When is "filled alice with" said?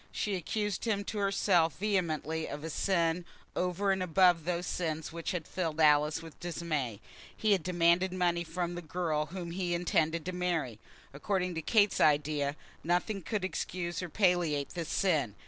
5.47-6.39